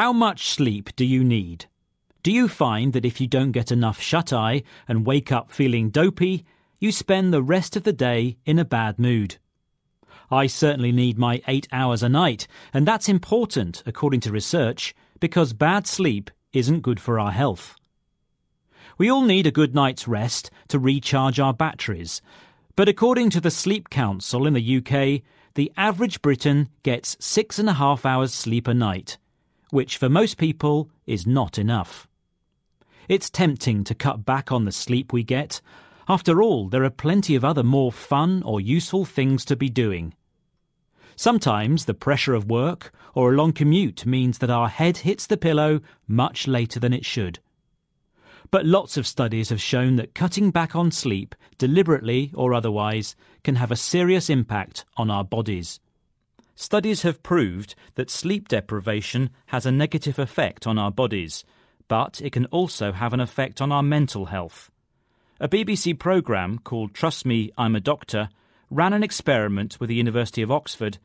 [0.00, 1.66] How much sleep do you need?
[2.22, 5.90] Do you find that if you don't get enough shut eye and wake up feeling
[5.90, 6.46] dopey,
[6.78, 9.36] you spend the rest of the day in a bad mood?
[10.30, 15.52] I certainly need my eight hours a night, and that's important, according to research, because
[15.52, 17.76] bad sleep isn't good for our health.
[18.96, 22.22] We all need a good night's rest to recharge our batteries,
[22.74, 25.20] but according to the Sleep Council in the UK,
[25.56, 29.18] the average Briton gets six and a half hours sleep a night,
[29.70, 32.08] which for most people is not enough.
[33.08, 35.60] It's tempting to cut back on the sleep we get.
[36.08, 40.14] After all, there are plenty of other more fun or useful things to be doing.
[41.16, 45.36] Sometimes the pressure of work or a long commute means that our head hits the
[45.36, 47.40] pillow much later than it should.
[48.50, 53.14] But lots of studies have shown that cutting back on sleep, deliberately or otherwise,
[53.44, 55.78] can have a serious impact on our bodies.
[56.60, 61.42] Studies have proved that sleep deprivation has a negative effect on our bodies,
[61.88, 64.70] but it can also have an effect on our mental health.
[65.40, 68.28] A BBC programme called Trust Me, I'm a Doctor
[68.68, 70.98] ran an experiment with the University of Oxford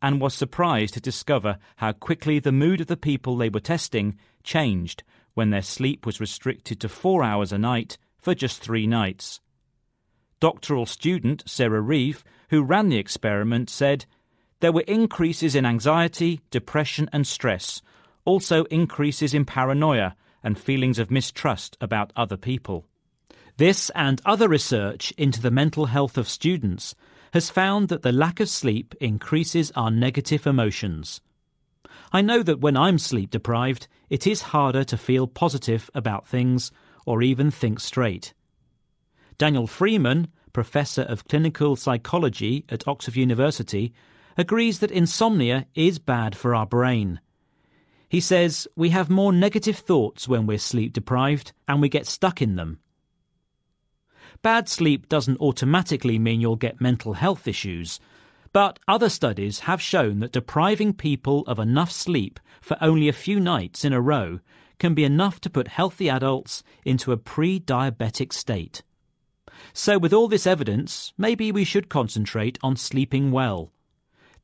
[0.00, 4.16] and was surprised to discover how quickly the mood of the people they were testing
[4.44, 5.02] changed
[5.34, 9.40] when their sleep was restricted to four hours a night for just three nights.
[10.38, 14.06] Doctoral student Sarah Reeve, who ran the experiment, said
[14.64, 17.82] there were increases in anxiety, depression, and stress,
[18.24, 22.86] also increases in paranoia and feelings of mistrust about other people.
[23.58, 26.94] This and other research into the mental health of students
[27.34, 31.20] has found that the lack of sleep increases our negative emotions.
[32.10, 36.72] I know that when I'm sleep deprived, it is harder to feel positive about things
[37.04, 38.32] or even think straight.
[39.36, 43.92] Daniel Freeman, professor of clinical psychology at Oxford University,
[44.36, 47.20] agrees that insomnia is bad for our brain.
[48.08, 52.40] He says we have more negative thoughts when we're sleep deprived and we get stuck
[52.40, 52.78] in them.
[54.42, 57.98] Bad sleep doesn't automatically mean you'll get mental health issues,
[58.52, 63.40] but other studies have shown that depriving people of enough sleep for only a few
[63.40, 64.38] nights in a row
[64.78, 68.82] can be enough to put healthy adults into a pre diabetic state.
[69.72, 73.72] So, with all this evidence, maybe we should concentrate on sleeping well.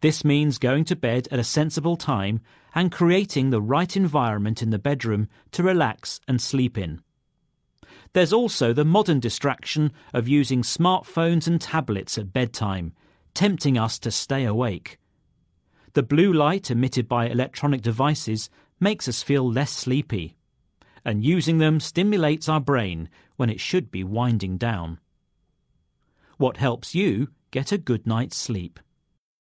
[0.01, 2.41] This means going to bed at a sensible time
[2.75, 7.03] and creating the right environment in the bedroom to relax and sleep in.
[8.13, 12.93] There's also the modern distraction of using smartphones and tablets at bedtime,
[13.35, 14.99] tempting us to stay awake.
[15.93, 18.49] The blue light emitted by electronic devices
[18.81, 20.37] makes us feel less sleepy,
[21.05, 24.99] and using them stimulates our brain when it should be winding down.
[26.39, 28.81] What helps you get a good night's sleep?